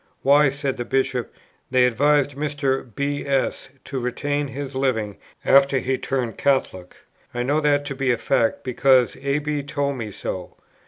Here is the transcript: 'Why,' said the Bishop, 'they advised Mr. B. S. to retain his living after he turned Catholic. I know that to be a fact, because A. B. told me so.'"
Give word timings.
'Why,' 0.23 0.49
said 0.49 0.77
the 0.77 0.83
Bishop, 0.83 1.31
'they 1.69 1.85
advised 1.85 2.31
Mr. 2.35 2.89
B. 2.95 3.23
S. 3.23 3.69
to 3.83 3.99
retain 3.99 4.47
his 4.47 4.73
living 4.73 5.17
after 5.45 5.77
he 5.77 5.99
turned 5.99 6.39
Catholic. 6.39 6.97
I 7.35 7.43
know 7.43 7.61
that 7.61 7.85
to 7.85 7.95
be 7.95 8.11
a 8.11 8.17
fact, 8.17 8.63
because 8.63 9.15
A. 9.21 9.37
B. 9.37 9.61
told 9.61 9.97
me 9.97 10.09
so.'" 10.09 10.57